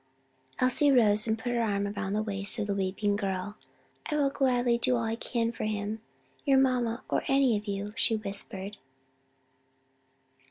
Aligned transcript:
Elsie 0.57 0.91
rose 0.91 1.27
and 1.27 1.37
put 1.37 1.51
her 1.51 1.61
arm 1.61 1.85
about 1.85 2.13
the 2.13 2.23
waist 2.23 2.57
of 2.57 2.65
the 2.65 2.73
weeping 2.73 3.15
girl. 3.15 3.55
"I 4.09 4.15
will 4.17 4.31
gladly 4.31 4.79
do 4.79 4.95
all 4.97 5.03
I 5.03 5.15
can 5.15 5.51
for 5.51 5.65
him, 5.65 6.01
your 6.43 6.57
mamma 6.57 7.03
or 7.07 7.21
any 7.27 7.55
of 7.55 7.67
you," 7.67 7.93
she 7.95 8.15
whispered. 8.15 8.77